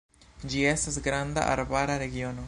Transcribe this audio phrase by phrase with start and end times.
[0.53, 2.39] Ĝi estas granda arbara regiono.